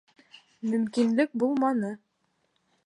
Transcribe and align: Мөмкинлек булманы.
Мөмкинлек 0.71 1.37
булманы. 1.43 1.95